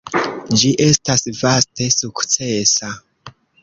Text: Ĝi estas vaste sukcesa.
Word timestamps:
Ĝi 0.61 0.71
estas 0.85 1.27
vaste 1.43 1.91
sukcesa. 2.01 2.95